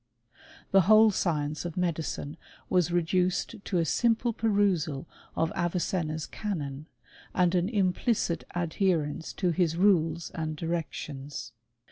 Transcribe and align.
The 0.71 0.81
whole 0.89 1.11
science 1.11 1.63
of 1.63 1.77
medicine 1.77 2.35
was 2.71 2.89
reduced 2.91 3.63
to 3.63 3.77
a 3.77 3.85
simple 3.85 4.33
perusal 4.33 5.07
of 5.35 5.51
Avicenna's 5.55 6.25
Canon, 6.25 6.87
and 7.35 7.53
an 7.53 7.69
implicit 7.69 8.43
adherence 8.55 9.31
to 9.33 9.51
his 9.51 9.77
rules 9.77 10.31
and 10.31 10.55
directions. 10.55 11.51